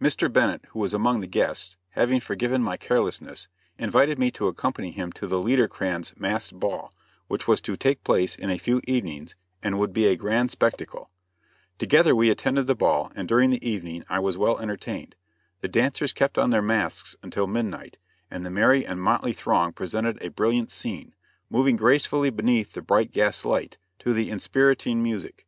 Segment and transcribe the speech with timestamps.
[0.00, 0.28] Mr.
[0.32, 3.46] Bennett, who was among the guests, having forgiven my carelessness,
[3.78, 6.90] invited me to accompany him to the Liederkranz masked ball,
[7.28, 11.10] which was to take place in a few evenings, and would be a grand spectacle.
[11.78, 15.14] Together we attended the ball, and during the evening I was well entertained.
[15.60, 17.98] The dancers kept on their masks until midnight,
[18.32, 21.14] and the merry and motley throng presented a brilliant scene,
[21.48, 25.46] moving gracefully beneath the bright gas light to the inspiriting music.